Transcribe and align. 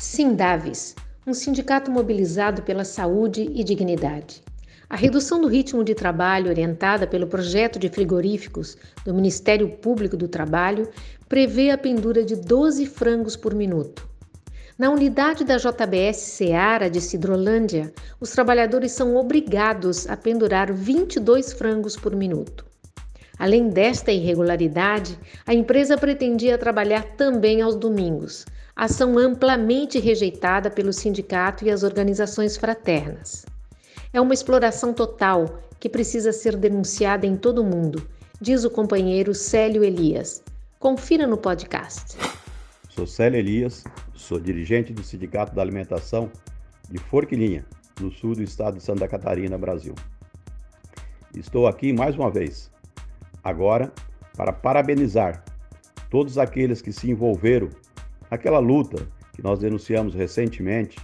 Sindaves, 0.00 0.96
um 1.26 1.34
sindicato 1.34 1.90
mobilizado 1.90 2.62
pela 2.62 2.84
saúde 2.84 3.52
e 3.54 3.62
dignidade. 3.62 4.42
A 4.88 4.96
redução 4.96 5.38
do 5.42 5.46
ritmo 5.46 5.84
de 5.84 5.94
trabalho 5.94 6.48
orientada 6.48 7.06
pelo 7.06 7.26
projeto 7.26 7.78
de 7.78 7.90
frigoríficos 7.90 8.78
do 9.04 9.12
Ministério 9.12 9.68
Público 9.68 10.16
do 10.16 10.26
Trabalho 10.26 10.88
prevê 11.28 11.68
a 11.68 11.76
pendura 11.76 12.24
de 12.24 12.34
12 12.34 12.86
frangos 12.86 13.36
por 13.36 13.54
minuto. 13.54 14.08
Na 14.78 14.88
unidade 14.88 15.44
da 15.44 15.58
JBS 15.58 16.16
Seara 16.16 16.88
de 16.88 17.02
Cidrolândia, 17.02 17.92
os 18.18 18.30
trabalhadores 18.30 18.92
são 18.92 19.16
obrigados 19.16 20.08
a 20.08 20.16
pendurar 20.16 20.72
22 20.72 21.52
frangos 21.52 21.94
por 21.94 22.16
minuto. 22.16 22.64
Além 23.38 23.68
desta 23.68 24.10
irregularidade, 24.10 25.18
a 25.46 25.52
empresa 25.52 25.98
pretendia 25.98 26.56
trabalhar 26.56 27.02
também 27.18 27.60
aos 27.60 27.76
domingos, 27.76 28.46
ação 28.80 29.18
amplamente 29.18 29.98
rejeitada 29.98 30.70
pelo 30.70 30.90
sindicato 30.90 31.66
e 31.66 31.70
as 31.70 31.82
organizações 31.82 32.56
fraternas. 32.56 33.44
É 34.10 34.18
uma 34.18 34.32
exploração 34.32 34.94
total 34.94 35.60
que 35.78 35.86
precisa 35.86 36.32
ser 36.32 36.56
denunciada 36.56 37.26
em 37.26 37.36
todo 37.36 37.60
o 37.60 37.64
mundo, 37.64 38.08
diz 38.40 38.64
o 38.64 38.70
companheiro 38.70 39.34
Célio 39.34 39.84
Elias. 39.84 40.42
Confira 40.78 41.26
no 41.26 41.36
podcast. 41.36 42.16
Sou 42.88 43.06
Célio 43.06 43.38
Elias, 43.38 43.84
sou 44.14 44.40
dirigente 44.40 44.94
do 44.94 45.02
Sindicato 45.02 45.54
da 45.54 45.60
Alimentação 45.60 46.32
de 46.90 46.96
Forquilinha, 46.96 47.66
no 48.00 48.10
sul 48.10 48.34
do 48.34 48.42
estado 48.42 48.78
de 48.78 48.82
Santa 48.82 49.06
Catarina, 49.06 49.58
Brasil. 49.58 49.94
Estou 51.36 51.66
aqui 51.66 51.92
mais 51.92 52.16
uma 52.16 52.30
vez, 52.30 52.70
agora 53.44 53.92
para 54.38 54.54
parabenizar 54.54 55.44
todos 56.08 56.38
aqueles 56.38 56.80
que 56.80 56.94
se 56.94 57.10
envolveram 57.10 57.68
naquela 58.30 58.58
luta 58.58 59.06
que 59.32 59.42
nós 59.42 59.58
denunciamos 59.58 60.14
recentemente, 60.14 60.98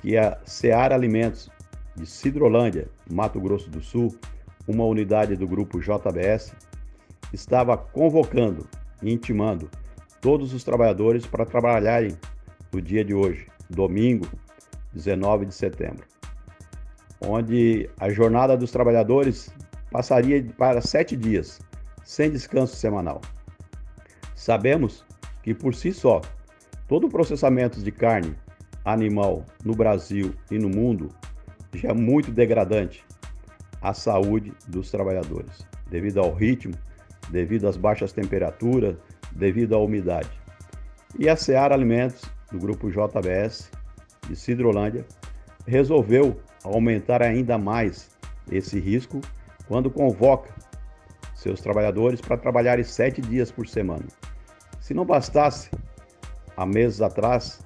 que 0.00 0.16
a 0.16 0.38
Seara 0.44 0.94
Alimentos 0.94 1.50
de 1.94 2.06
Cidrolândia, 2.06 2.88
Mato 3.10 3.40
Grosso 3.40 3.70
do 3.70 3.82
Sul, 3.82 4.16
uma 4.66 4.84
unidade 4.84 5.36
do 5.36 5.46
grupo 5.46 5.80
JBS, 5.80 6.54
estava 7.32 7.76
convocando 7.76 8.66
e 9.02 9.12
intimando 9.12 9.70
todos 10.20 10.52
os 10.52 10.64
trabalhadores 10.64 11.26
para 11.26 11.46
trabalharem 11.46 12.16
no 12.72 12.80
dia 12.80 13.04
de 13.04 13.14
hoje, 13.14 13.46
domingo, 13.70 14.26
19 14.92 15.46
de 15.46 15.54
setembro, 15.54 16.06
onde 17.20 17.88
a 17.98 18.10
jornada 18.10 18.56
dos 18.56 18.70
trabalhadores 18.70 19.50
passaria 19.90 20.44
para 20.56 20.80
sete 20.80 21.16
dias, 21.16 21.60
sem 22.04 22.30
descanso 22.30 22.76
semanal. 22.76 23.20
Sabemos 24.34 25.04
que 25.42 25.54
por 25.54 25.74
si 25.74 25.92
só, 25.92 26.20
todo 26.88 27.06
o 27.06 27.10
processamento 27.10 27.80
de 27.80 27.90
carne 27.90 28.36
animal 28.84 29.44
no 29.64 29.74
Brasil 29.74 30.34
e 30.50 30.58
no 30.58 30.68
mundo 30.68 31.08
já 31.74 31.90
é 31.90 31.94
muito 31.94 32.30
degradante 32.30 33.04
à 33.82 33.92
saúde 33.92 34.52
dos 34.68 34.90
trabalhadores, 34.90 35.66
devido 35.90 36.20
ao 36.20 36.32
ritmo, 36.32 36.74
devido 37.30 37.66
às 37.68 37.76
baixas 37.76 38.12
temperaturas, 38.12 38.96
devido 39.32 39.74
à 39.74 39.78
umidade. 39.78 40.30
E 41.18 41.28
a 41.28 41.36
Seara 41.36 41.74
Alimentos, 41.74 42.22
do 42.50 42.58
grupo 42.58 42.90
JBS 42.90 43.70
de 44.28 44.36
Cidrolândia, 44.36 45.04
resolveu 45.66 46.40
aumentar 46.62 47.22
ainda 47.22 47.58
mais 47.58 48.08
esse 48.50 48.78
risco 48.78 49.20
quando 49.66 49.90
convoca 49.90 50.54
seus 51.34 51.60
trabalhadores 51.60 52.20
para 52.20 52.36
trabalharem 52.36 52.84
sete 52.84 53.20
dias 53.20 53.50
por 53.50 53.66
semana. 53.66 54.04
Se 54.80 54.94
não 54.94 55.04
bastasse, 55.04 55.70
há 56.56 56.64
meses 56.64 57.00
atrás, 57.00 57.60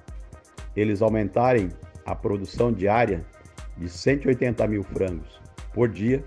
eles 0.75 1.01
aumentarem 1.01 1.69
a 2.05 2.15
produção 2.15 2.71
diária 2.71 3.25
de 3.77 3.89
180 3.89 4.67
mil 4.67 4.83
frangos 4.83 5.41
por 5.73 5.87
dia 5.87 6.23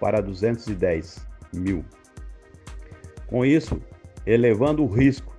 para 0.00 0.20
210 0.20 1.26
mil. 1.52 1.84
Com 3.26 3.44
isso, 3.44 3.80
elevando 4.26 4.82
o 4.82 4.86
risco 4.86 5.36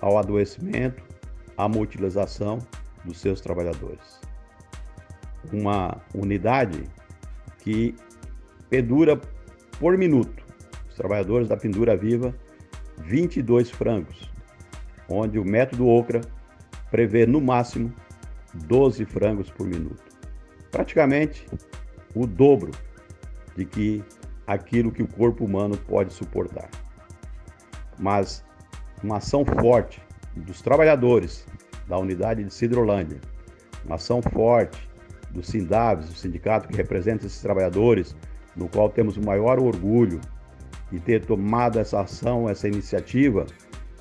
ao 0.00 0.18
adoecimento, 0.18 1.02
à 1.56 1.68
mutilação 1.68 2.58
dos 3.04 3.18
seus 3.18 3.40
trabalhadores. 3.40 4.20
Uma 5.52 6.00
unidade 6.14 6.84
que 7.58 7.94
pendura 8.68 9.20
por 9.78 9.96
minuto, 9.96 10.44
os 10.88 10.94
trabalhadores 10.94 11.48
da 11.48 11.56
pendura 11.56 11.96
viva, 11.96 12.34
22 12.98 13.70
frangos, 13.70 14.30
onde 15.08 15.38
o 15.38 15.44
método 15.44 15.86
Ocra 15.86 16.20
prevê 16.90 17.26
no 17.26 17.40
máximo 17.40 17.92
12 18.54 19.04
frangos 19.04 19.50
por 19.50 19.66
minuto 19.66 20.16
praticamente 20.76 21.46
o 22.14 22.26
dobro 22.26 22.70
de 23.56 23.64
que 23.64 24.04
aquilo 24.46 24.92
que 24.92 25.02
o 25.02 25.08
corpo 25.08 25.42
humano 25.42 25.74
pode 25.74 26.12
suportar. 26.12 26.68
Mas 27.98 28.44
uma 29.02 29.16
ação 29.16 29.42
forte 29.42 30.02
dos 30.34 30.60
trabalhadores 30.60 31.46
da 31.88 31.96
unidade 31.96 32.44
de 32.44 32.52
Cidrolândia, 32.52 33.18
uma 33.86 33.94
ação 33.94 34.20
forte 34.20 34.86
do 35.30 35.42
Sindaves, 35.42 36.10
o 36.10 36.14
sindicato 36.14 36.68
que 36.68 36.76
representa 36.76 37.24
esses 37.24 37.40
trabalhadores, 37.40 38.14
no 38.54 38.68
qual 38.68 38.90
temos 38.90 39.16
o 39.16 39.24
maior 39.24 39.58
orgulho 39.58 40.20
de 40.92 41.00
ter 41.00 41.24
tomado 41.24 41.78
essa 41.78 42.02
ação, 42.02 42.50
essa 42.50 42.68
iniciativa, 42.68 43.46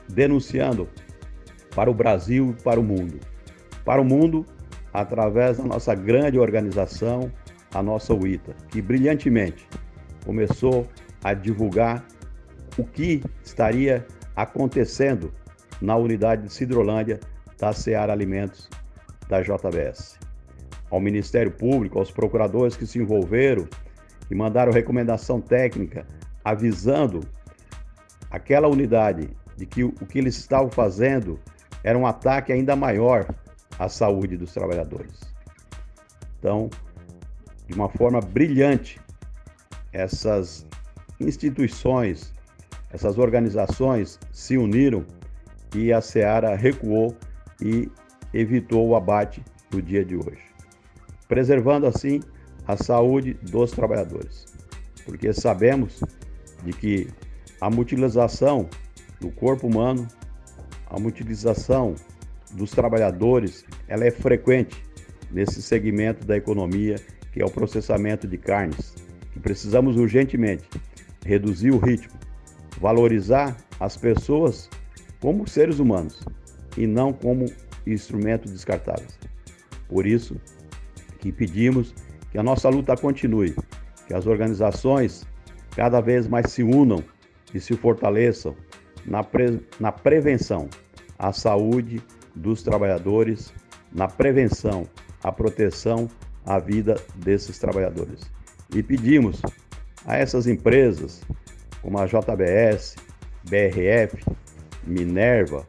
denunciando 0.10 0.88
para 1.76 1.90
o 1.90 1.94
Brasil 1.94 2.56
e 2.58 2.64
para 2.64 2.80
o 2.80 2.84
mundo. 2.84 3.20
Para 3.84 4.02
o 4.02 4.06
mundo, 4.06 4.46
através 4.94 5.58
da 5.58 5.64
nossa 5.64 5.94
grande 5.94 6.40
organização, 6.40 7.32
a 7.74 7.84
nossa 7.84 8.14
UITA, 8.14 8.56
que 8.70 8.82
brilhantemente 8.82 9.68
começou 10.26 10.88
a 11.24 11.34
divulgar 11.34 12.06
o 12.78 12.84
que 12.84 13.22
estaria 13.44 14.06
acontecendo 14.36 15.32
na 15.82 15.96
unidade 15.96 16.44
de 16.44 16.54
Cidrolândia 16.54 17.20
da 17.58 17.74
Seara 17.74 18.14
Alimentos 18.14 18.70
da 19.28 19.42
JBS. 19.42 20.18
Ao 20.90 21.00
Ministério 21.00 21.52
Público, 21.52 22.00
aos 22.00 22.12
procuradores 22.12 22.78
que 22.78 22.86
se 22.86 23.00
envolveram 23.00 23.68
e 24.30 24.36
mandaram 24.36 24.72
recomendação 24.72 25.42
técnica 25.42 26.06
avisando 26.44 27.22
aquela 28.30 28.68
unidade 28.68 29.30
de 29.58 29.66
que 29.66 29.84
o 29.84 29.92
que 29.92 30.20
eles 30.20 30.38
estavam 30.38 30.70
fazendo 30.70 31.40
era 31.84 31.98
um 31.98 32.06
ataque 32.06 32.52
ainda 32.52 32.76
maior 32.76 33.28
a 33.78 33.90
saúde 33.90 34.38
dos 34.38 34.54
trabalhadores. 34.54 35.22
Então, 36.40 36.70
de 37.68 37.74
uma 37.74 37.90
forma 37.90 38.20
brilhante, 38.22 39.00
essas 39.92 40.66
instituições, 41.20 42.34
essas 42.92 43.18
organizações 43.18 44.20
se 44.32 44.58
uniram 44.58 45.06
e 45.76 45.92
a 45.92 46.02
Seara 46.02 46.56
recuou 46.56 47.16
e 47.62 47.90
evitou 48.34 48.88
o 48.88 48.96
abate 48.96 49.44
do 49.70 49.82
dia 49.82 50.04
de 50.04 50.16
hoje, 50.16 50.44
preservando 51.28 51.88
assim 51.88 52.22
a 52.68 52.76
saúde 52.76 53.34
dos 53.44 53.72
trabalhadores, 53.72 54.46
porque 55.06 55.32
sabemos 55.34 56.02
de 56.64 56.74
que 56.74 57.08
a 57.62 57.70
mutilação 57.70 58.70
do 59.25 59.31
corpo 59.31 59.66
humano, 59.66 60.08
a 60.88 61.00
mutilização 61.00 61.96
dos 62.52 62.69
trabalhadores, 62.69 63.66
ela 63.88 64.06
é 64.06 64.12
frequente 64.12 64.84
nesse 65.31 65.63
segmento 65.63 66.25
da 66.25 66.38
economia 66.38 66.96
que 67.34 67.41
é 67.41 67.46
o 67.46 67.50
processamento 67.50 68.28
de 68.28 68.38
carnes. 68.38 68.94
E 69.35 69.40
precisamos 69.40 69.97
urgentemente 69.97 70.69
reduzir 71.25 71.72
o 71.72 71.80
ritmo, 71.80 72.14
valorizar 72.80 73.58
as 73.80 73.97
pessoas 73.97 74.69
como 75.19 75.47
seres 75.47 75.80
humanos 75.80 76.24
e 76.78 76.85
não 76.85 77.12
como 77.12 77.47
instrumentos 77.85 78.52
descartáveis. 78.52 79.17
Por 79.90 80.05
isso 80.05 80.40
que 81.20 81.32
pedimos 81.32 81.96
que 82.32 82.38
a 82.38 82.44
nossa 82.44 82.70
luta 82.70 82.96
continue, 82.96 83.55
que 84.08 84.14
as 84.14 84.28
organizações 84.28 85.26
cada 85.76 86.00
vez 86.00 86.28
mais 86.28 86.52
se 86.52 86.61
unam 86.61 87.03
e 87.53 87.59
se 87.59 87.76
fortaleçam 87.76 88.55
na, 89.05 89.23
pre 89.23 89.61
na 89.79 89.91
prevenção 89.91 90.69
à 91.17 91.31
saúde 91.31 92.02
dos 92.35 92.63
trabalhadores 92.63 93.53
na 93.96 94.09
prevenção, 94.09 94.85
a 95.23 95.31
proteção 95.31 96.09
à 96.46 96.59
vida 96.59 97.02
desses 97.16 97.57
trabalhadores. 97.57 98.29
E 98.73 98.84
pedimos 98.84 99.41
a 100.05 100.17
essas 100.17 100.47
empresas, 100.47 101.22
como 101.81 101.97
a 101.97 102.05
JBS, 102.05 102.96
BRF, 103.43 104.22
Minerva, 104.84 105.66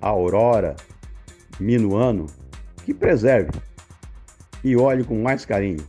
Aurora, 0.00 0.74
Minuano, 1.60 2.26
que 2.84 2.94
preserve 2.94 3.50
e 4.64 4.74
olhe 4.74 5.04
com 5.04 5.20
mais 5.22 5.44
carinho 5.44 5.84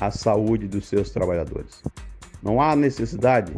a 0.00 0.10
saúde 0.10 0.66
dos 0.66 0.88
seus 0.88 1.10
trabalhadores. 1.10 1.82
Não 2.42 2.62
há 2.62 2.74
necessidade 2.74 3.52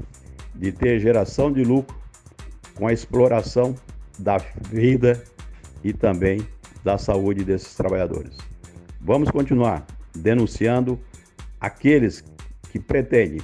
de 0.54 0.72
ter 0.72 0.98
geração 0.98 1.52
de 1.52 1.62
lucro 1.62 2.01
com 2.74 2.86
a 2.86 2.92
exploração 2.92 3.74
da 4.18 4.38
vida 4.38 5.22
e 5.82 5.92
também 5.92 6.46
da 6.84 6.98
saúde 6.98 7.44
desses 7.44 7.74
trabalhadores. 7.74 8.36
Vamos 9.00 9.30
continuar 9.30 9.86
denunciando 10.14 10.98
aqueles 11.60 12.24
que 12.70 12.78
pretendem 12.78 13.40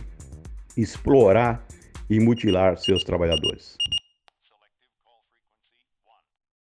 explorar 0.76 1.64
e 2.08 2.20
mutilar 2.20 2.76
seus 2.78 3.04
trabalhadores. 3.04 3.76